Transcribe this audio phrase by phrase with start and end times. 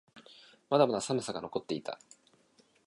[0.71, 1.99] まだまだ寒さが残っていた。